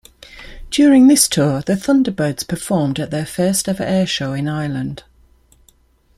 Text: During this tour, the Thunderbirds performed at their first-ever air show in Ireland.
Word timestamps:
During 0.71 1.05
this 1.05 1.27
tour, 1.27 1.61
the 1.61 1.75
Thunderbirds 1.75 2.47
performed 2.47 2.97
at 2.99 3.11
their 3.11 3.23
first-ever 3.23 3.83
air 3.83 4.07
show 4.07 4.33
in 4.33 4.47
Ireland. 4.47 5.03